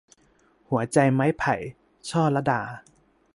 [0.69, 1.55] หัวใจไม้ไผ่-
[2.09, 2.61] ช่อลัดา